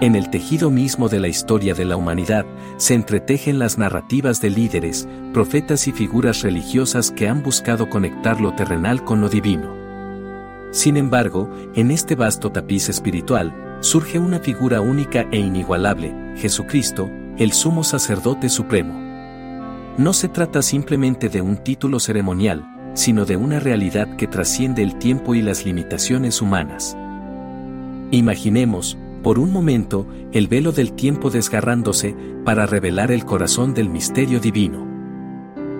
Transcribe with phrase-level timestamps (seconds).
[0.00, 2.46] En el tejido mismo de la historia de la humanidad
[2.76, 8.54] se entretejen las narrativas de líderes, profetas y figuras religiosas que han buscado conectar lo
[8.54, 9.74] terrenal con lo divino.
[10.70, 17.52] Sin embargo, en este vasto tapiz espiritual, surge una figura única e inigualable, Jesucristo, el
[17.52, 18.94] sumo sacerdote supremo.
[19.96, 24.96] No se trata simplemente de un título ceremonial, sino de una realidad que trasciende el
[24.96, 26.96] tiempo y las limitaciones humanas.
[28.12, 28.96] Imaginemos,
[29.28, 32.16] por un momento, el velo del tiempo desgarrándose
[32.46, 34.88] para revelar el corazón del misterio divino.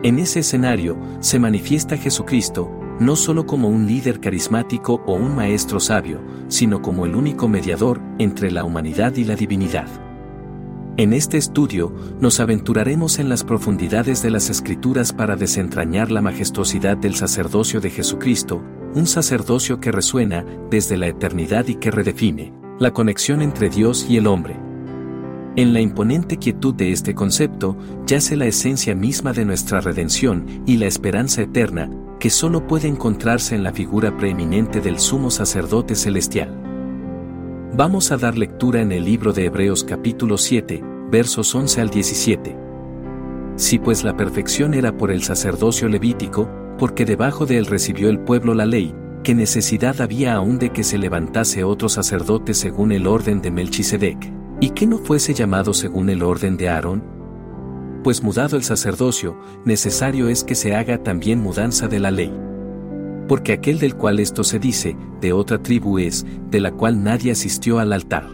[0.02, 2.70] En ese escenario se manifiesta Jesucristo,
[3.00, 8.02] no solo como un líder carismático o un maestro sabio, sino como el único mediador
[8.18, 9.88] entre la humanidad y la divinidad.
[10.98, 16.98] En este estudio nos aventuraremos en las profundidades de las escrituras para desentrañar la majestuosidad
[16.98, 18.62] del sacerdocio de Jesucristo,
[18.94, 24.16] un sacerdocio que resuena desde la eternidad y que redefine, la conexión entre Dios y
[24.16, 24.56] el hombre.
[25.56, 30.76] En la imponente quietud de este concepto yace la esencia misma de nuestra redención y
[30.76, 31.90] la esperanza eterna,
[32.20, 36.54] que solo puede encontrarse en la figura preeminente del sumo sacerdote celestial.
[37.76, 42.56] Vamos a dar lectura en el libro de Hebreos capítulo 7, versos 11 al 17.
[43.56, 48.20] Si pues la perfección era por el sacerdocio levítico, porque debajo de él recibió el
[48.20, 53.06] pueblo la ley, ¿qué necesidad había aún de que se levantase otro sacerdote según el
[53.06, 54.32] orden de Melchisedec?
[54.60, 57.02] ¿Y que no fuese llamado según el orden de Aarón?
[58.02, 62.32] Pues mudado el sacerdocio, necesario es que se haga también mudanza de la ley.
[63.28, 67.32] Porque aquel del cual esto se dice, de otra tribu es, de la cual nadie
[67.32, 68.26] asistió al altar.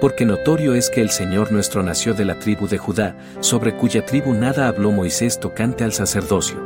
[0.00, 4.04] Porque notorio es que el Señor nuestro nació de la tribu de Judá, sobre cuya
[4.04, 6.65] tribu nada habló Moisés tocante al sacerdocio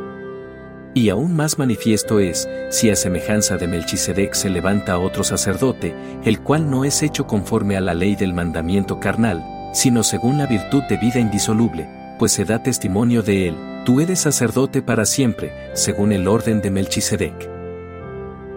[0.95, 6.41] y aún más manifiesto es, si a semejanza de Melchisedec se levanta otro sacerdote, el
[6.41, 10.83] cual no es hecho conforme a la ley del mandamiento carnal, sino según la virtud
[10.89, 16.13] de vida indisoluble, pues se da testimonio de él, tú eres sacerdote para siempre, según
[16.13, 17.49] el orden de Melchisedec.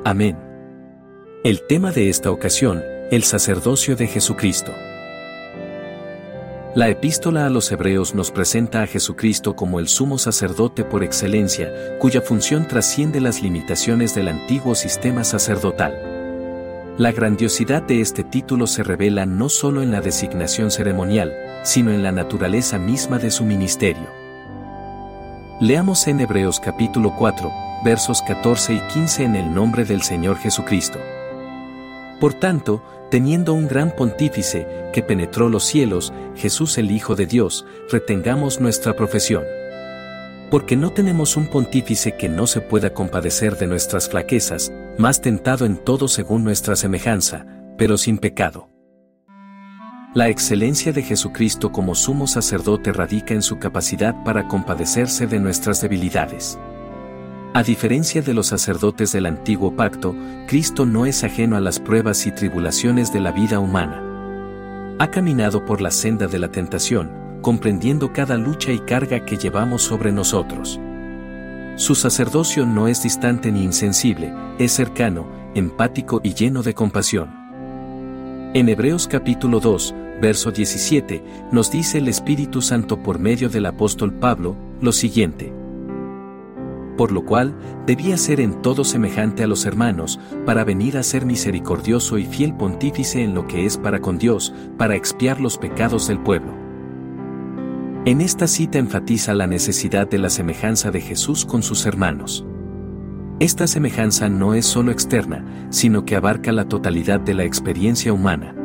[0.04, 0.38] Amén.
[1.44, 4.72] El tema de esta ocasión, el sacerdocio de Jesucristo.
[6.76, 11.72] La epístola a los hebreos nos presenta a Jesucristo como el sumo sacerdote por excelencia,
[12.00, 16.96] cuya función trasciende las limitaciones del antiguo sistema sacerdotal.
[16.98, 22.02] La grandiosidad de este título se revela no solo en la designación ceremonial, sino en
[22.02, 24.08] la naturaleza misma de su ministerio.
[25.62, 27.52] Leamos en Hebreos capítulo 4,
[27.86, 30.98] versos 14 y 15 en el nombre del Señor Jesucristo.
[32.20, 32.82] Por tanto,
[33.14, 38.96] teniendo un gran pontífice que penetró los cielos, Jesús el Hijo de Dios, retengamos nuestra
[38.96, 39.44] profesión.
[40.50, 45.68] Porque no tenemos un pontífice que no se pueda compadecer de nuestras flaquezas, más tentado
[45.68, 47.46] en todo según nuestra semejanza,
[47.78, 48.68] pero sin pecado.
[50.16, 55.82] La excelencia de Jesucristo como sumo sacerdote radica en su capacidad para compadecerse de nuestras
[55.82, 56.58] debilidades.
[57.56, 60.16] A diferencia de los sacerdotes del antiguo pacto,
[60.48, 64.02] Cristo no es ajeno a las pruebas y tribulaciones de la vida humana.
[64.98, 67.12] Ha caminado por la senda de la tentación,
[67.44, 70.80] comprendiendo cada lucha y carga que llevamos sobre nosotros.
[71.76, 77.30] Su sacerdocio no es distante ni insensible, es cercano, empático y lleno de compasión.
[78.56, 84.12] En Hebreos capítulo 2, verso 17, nos dice el Espíritu Santo por medio del apóstol
[84.12, 85.54] Pablo, lo siguiente.
[86.98, 87.56] Por lo cual,
[87.88, 92.56] debía ser en todo semejante a los hermanos, para venir a ser misericordioso y fiel
[92.56, 96.54] pontífice en lo que es para con Dios, para expiar los pecados del pueblo.
[98.06, 102.46] En esta cita enfatiza la necesidad de la semejanza de Jesús con sus hermanos.
[103.40, 108.56] Esta semejanza no es solo externa, sino que abarca la totalidad de la experiencia humana.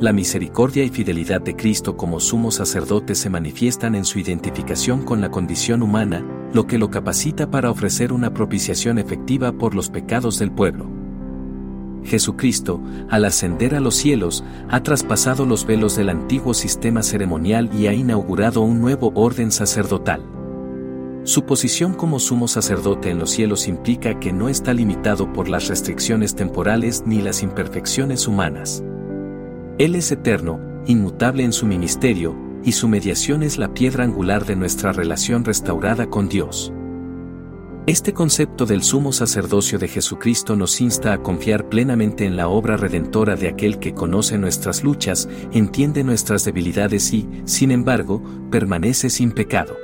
[0.00, 5.20] La misericordia y fidelidad de Cristo como sumo sacerdote se manifiestan en su identificación con
[5.20, 10.40] la condición humana, lo que lo capacita para ofrecer una propiciación efectiva por los pecados
[10.40, 10.90] del pueblo.
[12.02, 17.86] Jesucristo, al ascender a los cielos, ha traspasado los velos del antiguo sistema ceremonial y
[17.86, 20.22] ha inaugurado un nuevo orden sacerdotal.
[21.22, 25.68] Su posición como sumo sacerdote en los cielos implica que no está limitado por las
[25.68, 28.82] restricciones temporales ni las imperfecciones humanas.
[29.76, 34.54] Él es eterno, inmutable en su ministerio, y su mediación es la piedra angular de
[34.54, 36.72] nuestra relación restaurada con Dios.
[37.88, 42.76] Este concepto del sumo sacerdocio de Jesucristo nos insta a confiar plenamente en la obra
[42.76, 48.22] redentora de aquel que conoce nuestras luchas, entiende nuestras debilidades y, sin embargo,
[48.52, 49.76] permanece sin pecado.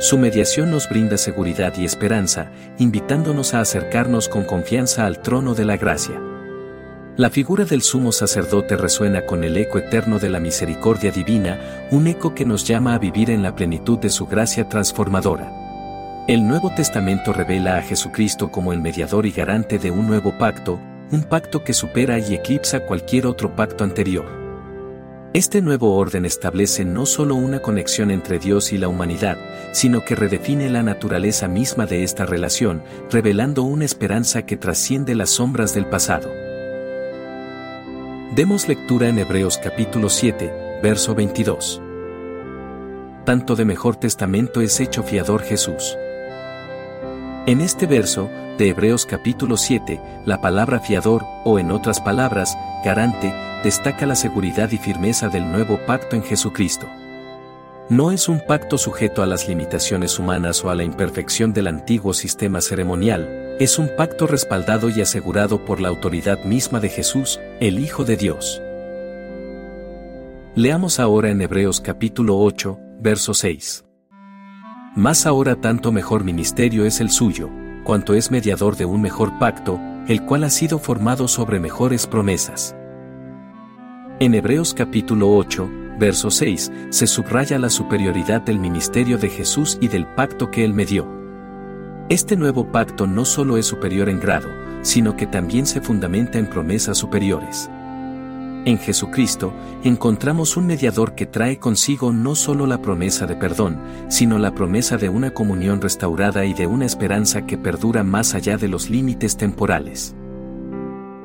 [0.00, 5.66] Su mediación nos brinda seguridad y esperanza, invitándonos a acercarnos con confianza al trono de
[5.66, 6.18] la gracia.
[7.16, 12.08] La figura del sumo sacerdote resuena con el eco eterno de la misericordia divina, un
[12.08, 15.50] eco que nos llama a vivir en la plenitud de su gracia transformadora.
[16.28, 20.78] El Nuevo Testamento revela a Jesucristo como el mediador y garante de un nuevo pacto,
[21.10, 24.26] un pacto que supera y eclipsa cualquier otro pacto anterior.
[25.32, 29.38] Este nuevo orden establece no solo una conexión entre Dios y la humanidad,
[29.72, 35.30] sino que redefine la naturaleza misma de esta relación, revelando una esperanza que trasciende las
[35.30, 36.45] sombras del pasado.
[38.36, 41.80] Demos lectura en Hebreos capítulo 7, verso 22.
[43.24, 45.96] Tanto de mejor testamento es hecho fiador Jesús.
[47.46, 48.28] En este verso,
[48.58, 52.54] de Hebreos capítulo 7, la palabra fiador, o en otras palabras,
[52.84, 53.32] garante,
[53.64, 56.90] destaca la seguridad y firmeza del nuevo pacto en Jesucristo.
[57.88, 62.14] No es un pacto sujeto a las limitaciones humanas o a la imperfección del antiguo
[62.14, 67.78] sistema ceremonial, es un pacto respaldado y asegurado por la autoridad misma de Jesús, el
[67.78, 68.60] Hijo de Dios.
[70.56, 73.84] Leamos ahora en Hebreos capítulo 8, verso 6.
[74.96, 77.50] Más ahora tanto mejor ministerio es el suyo,
[77.84, 79.78] cuanto es mediador de un mejor pacto,
[80.08, 82.74] el cual ha sido formado sobre mejores promesas.
[84.18, 89.88] En Hebreos capítulo 8, verso 6, se subraya la superioridad del ministerio de Jesús y
[89.88, 91.06] del pacto que él medió.
[92.08, 94.48] Este nuevo pacto no solo es superior en grado,
[94.82, 97.68] sino que también se fundamenta en promesas superiores.
[98.66, 99.52] En Jesucristo
[99.84, 104.96] encontramos un mediador que trae consigo no solo la promesa de perdón, sino la promesa
[104.96, 109.36] de una comunión restaurada y de una esperanza que perdura más allá de los límites
[109.36, 110.16] temporales.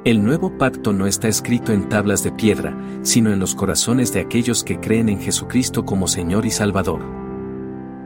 [0.03, 4.19] El nuevo pacto no está escrito en tablas de piedra, sino en los corazones de
[4.19, 7.01] aquellos que creen en Jesucristo como Señor y Salvador.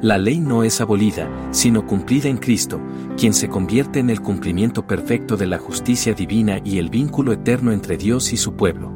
[0.01, 2.81] La ley no es abolida, sino cumplida en Cristo,
[3.17, 7.72] quien se convierte en el cumplimiento perfecto de la justicia divina y el vínculo eterno
[7.72, 8.91] entre Dios y su pueblo.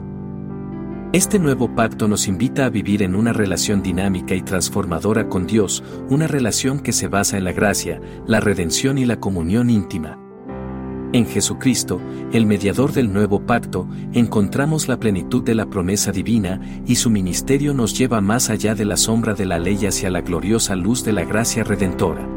[1.14, 5.86] Este nuevo pacto nos invita a vivir en una relación dinámica y transformadora con Dios,
[6.10, 10.20] una relación que se basa en la gracia, la redención y la comunión íntima.
[11.12, 12.00] En Jesucristo,
[12.34, 17.74] el mediador del nuevo pacto, encontramos la plenitud de la promesa divina y su ministerio
[17.74, 21.14] nos lleva más allá de la sombra de la ley hacia la gloriosa luz de
[21.14, 22.28] la gracia redentora.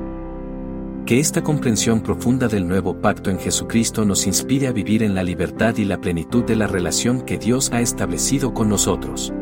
[1.05, 5.23] Que esta comprensión profunda del nuevo pacto en Jesucristo nos inspire a vivir en la
[5.23, 9.35] libertad y la plenitud de la relación que Dios ha establecido con nosotros.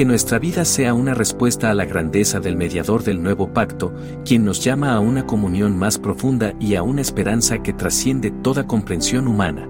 [0.00, 3.92] Que nuestra vida sea una respuesta a la grandeza del mediador del nuevo pacto,
[4.24, 8.66] quien nos llama a una comunión más profunda y a una esperanza que trasciende toda
[8.66, 9.68] comprensión humana.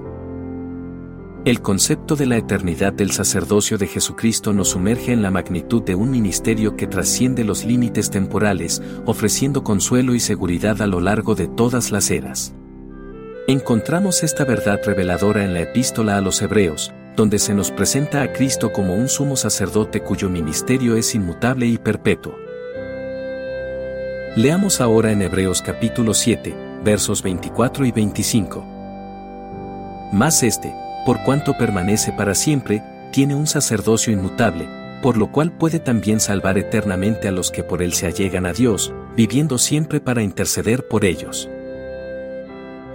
[1.44, 5.96] El concepto de la eternidad del sacerdocio de Jesucristo nos sumerge en la magnitud de
[5.96, 11.48] un ministerio que trasciende los límites temporales, ofreciendo consuelo y seguridad a lo largo de
[11.48, 12.54] todas las eras.
[13.48, 18.32] Encontramos esta verdad reveladora en la epístola a los Hebreos, donde se nos presenta a
[18.32, 22.34] Cristo como un sumo sacerdote cuyo ministerio es inmutable y perpetuo.
[24.36, 28.64] Leamos ahora en Hebreos capítulo 7, versos 24 y 25.
[30.12, 30.72] Mas este,
[31.04, 34.68] por cuanto permanece para siempre, tiene un sacerdocio inmutable,
[35.02, 38.52] por lo cual puede también salvar eternamente a los que por él se allegan a
[38.52, 41.48] Dios, viviendo siempre para interceder por ellos.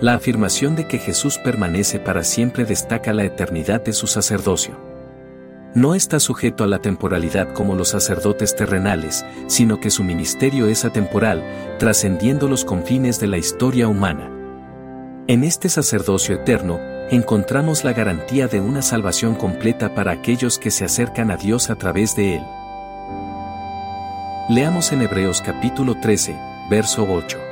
[0.02, 4.78] La afirmación de que Jesús permanece para siempre destaca la eternidad de su sacerdocio.
[5.74, 10.84] No está sujeto a la temporalidad como los sacerdotes terrenales, sino que su ministerio es
[10.84, 11.44] atemporal,
[11.80, 14.30] trascendiendo los confines de la historia humana.
[15.28, 16.78] En este sacerdocio eterno,
[17.10, 21.75] encontramos la garantía de una salvación completa para aquellos que se acercan a Dios a
[21.75, 22.44] través de Él.
[24.50, 26.36] Leamos en Hebreos capítulo 13,
[26.70, 27.45] verso 8.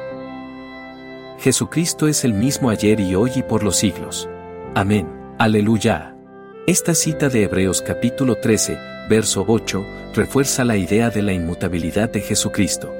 [1.43, 4.29] Jesucristo es el mismo ayer y hoy y por los siglos.
[4.75, 5.09] Amén.
[5.37, 6.15] Aleluya.
[6.67, 8.77] Esta cita de Hebreos capítulo 13,
[9.09, 9.85] verso 8,
[10.15, 12.93] refuerza la idea de la inmutabilidad de Jesucristo.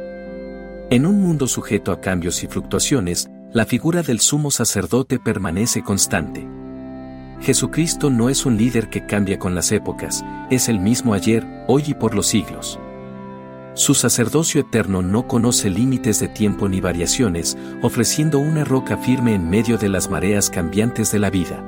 [0.90, 6.46] En un mundo sujeto a cambios y fluctuaciones, la figura del sumo sacerdote permanece constante.
[7.40, 11.84] Jesucristo no es un líder que cambia con las épocas, es el mismo ayer, hoy
[11.88, 12.78] y por los siglos.
[13.76, 19.50] Su sacerdocio eterno no conoce límites de tiempo ni variaciones, ofreciendo una roca firme en
[19.50, 21.64] medio de las mareas cambiantes de la vida.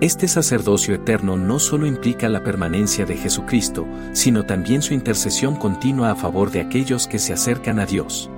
[0.00, 6.12] Este sacerdocio eterno no solo implica la permanencia de Jesucristo, sino también su intercesión continua
[6.12, 8.30] a favor de aquellos que se acercan a Dios.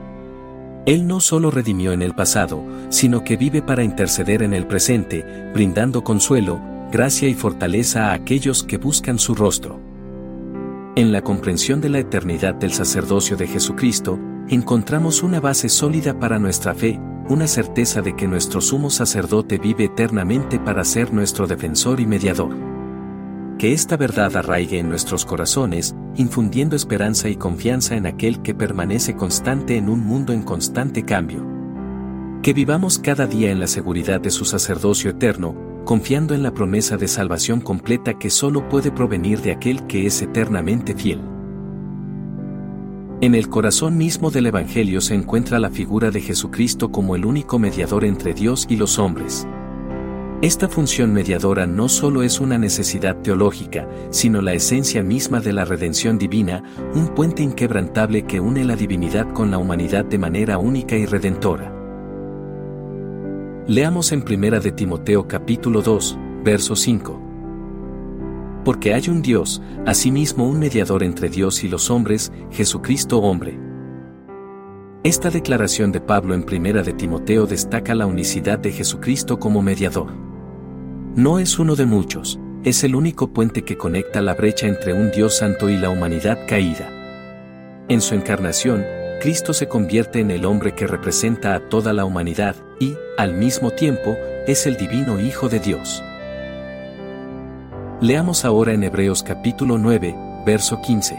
[0.86, 5.50] Él no solo redimió en el pasado, sino que vive para interceder en el presente,
[5.52, 6.58] brindando consuelo,
[6.90, 9.85] gracia y fortaleza a aquellos que buscan su rostro.
[10.96, 16.38] En la comprensión de la eternidad del sacerdocio de Jesucristo, encontramos una base sólida para
[16.38, 16.98] nuestra fe,
[17.28, 22.76] una certeza de que nuestro sumo sacerdote vive eternamente para ser nuestro defensor y mediador
[23.58, 29.16] que esta verdad arraigue en nuestros corazones, infundiendo esperanza y confianza en aquel que permanece
[29.16, 31.46] constante en un mundo en constante cambio.
[32.42, 35.56] Que vivamos cada día en la seguridad de su sacerdocio eterno,
[35.86, 40.20] confiando en la promesa de salvación completa que solo puede provenir de aquel que es
[40.20, 41.20] eternamente fiel.
[43.20, 47.60] En el corazón mismo del Evangelio se encuentra la figura de Jesucristo como el único
[47.60, 49.46] mediador entre Dios y los hombres.
[50.42, 55.64] Esta función mediadora no solo es una necesidad teológica, sino la esencia misma de la
[55.64, 56.64] redención divina,
[56.94, 61.75] un puente inquebrantable que une la divinidad con la humanidad de manera única y redentora.
[63.68, 67.20] Leamos en Primera de Timoteo capítulo 2, verso 5.
[68.64, 73.58] Porque hay un Dios, asimismo un mediador entre Dios y los hombres, Jesucristo hombre.
[75.02, 80.12] Esta declaración de Pablo en Primera de Timoteo destaca la unicidad de Jesucristo como mediador.
[81.16, 85.10] No es uno de muchos, es el único puente que conecta la brecha entre un
[85.10, 86.88] Dios santo y la humanidad caída.
[87.88, 88.84] En su encarnación,
[89.20, 93.70] Cristo se convierte en el hombre que representa a toda la humanidad y, al mismo
[93.70, 96.02] tiempo, es el divino Hijo de Dios.
[98.00, 101.18] Leamos ahora en Hebreos capítulo 9, verso 15.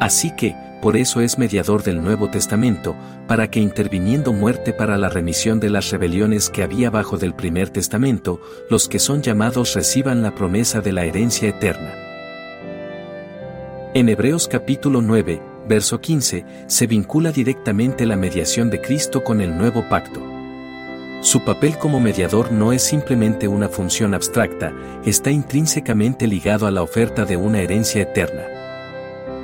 [0.00, 5.10] Así que, por eso es mediador del Nuevo Testamento, para que interviniendo muerte para la
[5.10, 8.40] remisión de las rebeliones que había bajo del primer testamento,
[8.70, 11.92] los que son llamados reciban la promesa de la herencia eterna.
[13.92, 19.56] En Hebreos capítulo 9, verso 15, se vincula directamente la mediación de Cristo con el
[19.56, 20.20] nuevo pacto.
[21.20, 24.72] Su papel como mediador no es simplemente una función abstracta,
[25.04, 28.44] está intrínsecamente ligado a la oferta de una herencia eterna.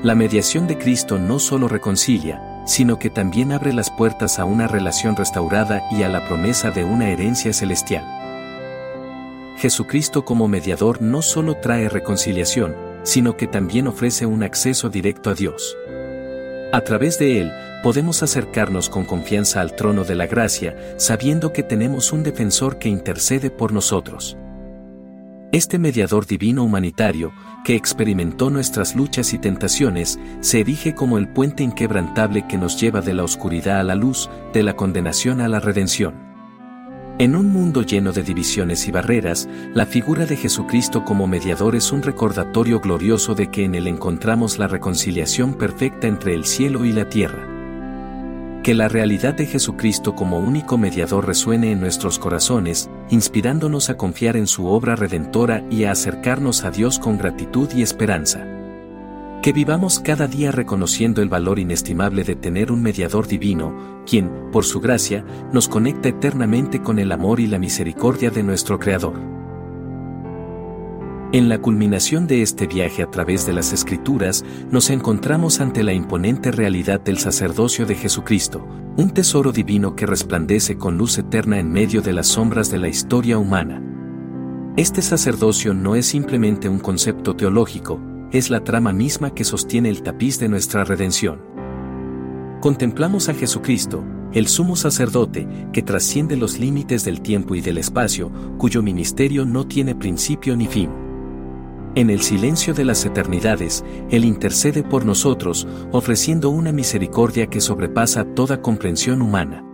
[0.02, 4.66] La mediación de Cristo no solo reconcilia, sino que también abre las puertas a una
[4.66, 8.04] relación restaurada y a la promesa de una herencia celestial.
[9.56, 15.34] Jesucristo como mediador no solo trae reconciliación, sino que también ofrece un acceso directo a
[15.34, 15.76] Dios.
[16.74, 17.52] A través de él,
[17.84, 22.88] podemos acercarnos con confianza al trono de la gracia, sabiendo que tenemos un defensor que
[22.88, 24.36] intercede por nosotros.
[25.52, 27.32] Este mediador divino humanitario,
[27.64, 33.00] que experimentó nuestras luchas y tentaciones, se erige como el puente inquebrantable que nos lleva
[33.00, 36.33] de la oscuridad a la luz, de la condenación a la redención.
[37.16, 41.92] En un mundo lleno de divisiones y barreras, la figura de Jesucristo como mediador es
[41.92, 46.92] un recordatorio glorioso de que en Él encontramos la reconciliación perfecta entre el cielo y
[46.92, 47.54] la tierra
[48.64, 54.38] que la realidad de Jesucristo como único mediador resuene en nuestros corazones, inspirándonos a confiar
[54.38, 58.53] en su obra redentora y a acercarnos a Dios con gratitud y esperanza.
[59.44, 64.64] Que vivamos cada día reconociendo el valor inestimable de tener un mediador divino, quien, por
[64.64, 65.22] su gracia,
[65.52, 69.20] nos conecta eternamente con el amor y la misericordia de nuestro Creador.
[71.34, 75.92] En la culminación de este viaje a través de las Escrituras, nos encontramos ante la
[75.92, 81.70] imponente realidad del sacerdocio de Jesucristo, un tesoro divino que resplandece con luz eterna en
[81.70, 83.82] medio de las sombras de la historia humana.
[84.78, 88.00] Este sacerdocio no es simplemente un concepto teológico,
[88.34, 91.40] es la trama misma que sostiene el tapiz de nuestra redención.
[92.60, 98.32] Contemplamos a Jesucristo, el sumo sacerdote, que trasciende los límites del tiempo y del espacio,
[98.58, 100.90] cuyo ministerio no tiene principio ni fin.
[101.94, 108.24] En el silencio de las eternidades, Él intercede por nosotros, ofreciendo una misericordia que sobrepasa
[108.24, 109.64] toda comprensión humana.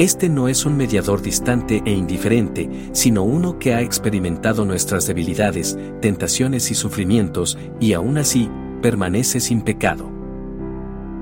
[0.00, 5.78] Este no es un mediador distante e indiferente, sino uno que ha experimentado nuestras debilidades,
[6.00, 8.50] tentaciones y sufrimientos, y aún así,
[8.82, 10.10] permanece sin pecado.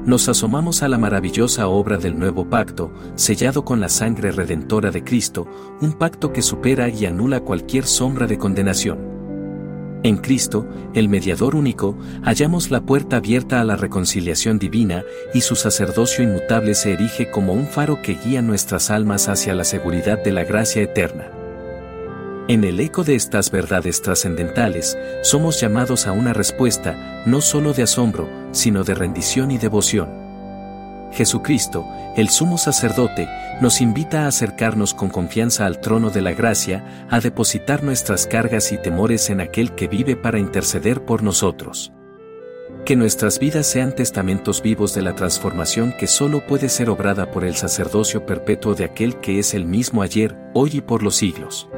[0.07, 5.05] Nos asomamos a la maravillosa obra del nuevo pacto, sellado con la sangre redentora de
[5.05, 5.47] Cristo,
[5.83, 9.22] un pacto que supera y anula cualquier sombra de condenación.
[10.05, 15.55] En Cristo, el mediador único, hallamos la puerta abierta a la reconciliación divina y su
[15.55, 20.33] sacerdocio inmutable se erige como un faro que guía nuestras almas hacia la seguridad de
[20.33, 21.31] la gracia eterna.
[22.49, 27.85] En el eco de estas verdades trascendentales, somos llamados a una respuesta, no solo de
[27.85, 30.09] asombro, sino de rendición y devoción.
[31.13, 33.29] Jesucristo, el sumo sacerdote,
[33.63, 38.73] nos invita a acercarnos con confianza al trono de la gracia, a depositar nuestras cargas
[38.73, 41.93] y temores en aquel que vive para interceder por nosotros.
[42.85, 47.45] Que nuestras vidas sean testamentos vivos de la transformación que solo puede ser obrada por
[47.45, 51.69] el sacerdocio perpetuo de aquel que es el mismo ayer, hoy y por los siglos.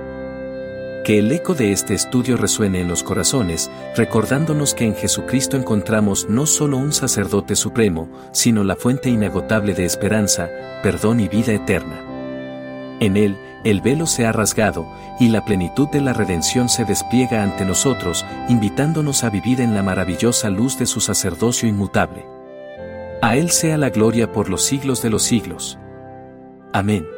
[1.04, 6.30] Que el eco de este estudio resuene en los corazones, recordándonos que en Jesucristo encontramos
[6.30, 10.48] no solo un sacerdote supremo, sino la fuente inagotable de esperanza,
[10.82, 12.00] perdón y vida eterna.
[13.00, 14.86] En Él, el velo se ha rasgado,
[15.20, 19.82] y la plenitud de la redención se despliega ante nosotros, invitándonos a vivir en la
[19.82, 22.24] maravillosa luz de su sacerdocio inmutable.
[23.20, 25.78] A Él sea la gloria por los siglos de los siglos.
[26.72, 27.13] Amén.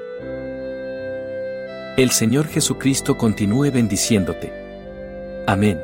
[1.96, 4.52] El Señor Jesucristo continúe bendiciéndote.
[5.46, 5.80] Amén.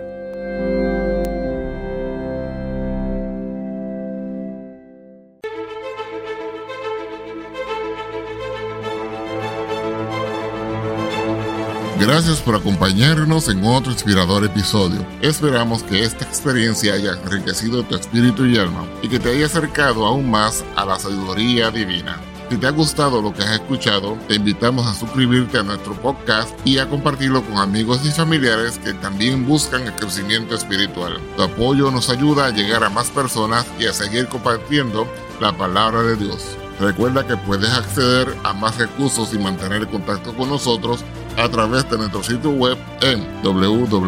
[11.99, 15.07] Gracias por acompañarnos en otro inspirador episodio.
[15.23, 20.05] Esperamos que esta experiencia haya enriquecido tu espíritu y alma y que te haya acercado
[20.05, 22.21] aún más a la sabiduría divina.
[22.53, 26.55] Si te ha gustado lo que has escuchado, te invitamos a suscribirte a nuestro podcast
[26.67, 31.19] y a compartirlo con amigos y familiares que también buscan el crecimiento espiritual.
[31.35, 35.09] Tu apoyo nos ayuda a llegar a más personas y a seguir compartiendo
[35.41, 36.45] la palabra de Dios.
[36.79, 41.07] Recuerda que puedes acceder a más recursos y mantener contacto con nosotros
[41.39, 44.03] a través de nuestro sitio web en www.lphdd.org.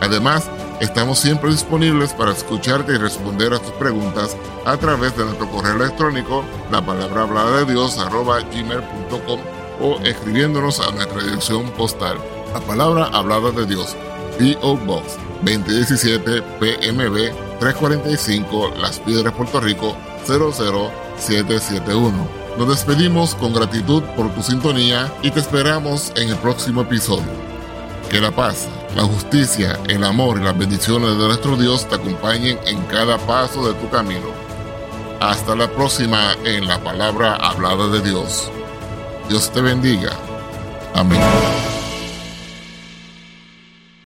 [0.00, 5.46] Además, Estamos siempre disponibles para escucharte y responder a tus preguntas a través de nuestro
[5.50, 9.40] correo electrónico, la palabra hablada de Dios, arroba gmail.com
[9.82, 12.16] o escribiéndonos a nuestra dirección postal,
[12.54, 13.94] la palabra hablada de Dios,
[14.38, 14.78] P.O.
[14.78, 19.94] Box 2017 PMB 345 Las Piedras, Puerto Rico
[20.26, 22.26] 00771.
[22.56, 27.49] Nos despedimos con gratitud por tu sintonía y te esperamos en el próximo episodio.
[28.10, 32.58] Que la paz, la justicia, el amor y las bendiciones de nuestro Dios te acompañen
[32.66, 34.26] en cada paso de tu camino.
[35.20, 38.50] Hasta la próxima en la palabra hablada de Dios.
[39.28, 40.10] Dios te bendiga.
[40.92, 41.20] Amén.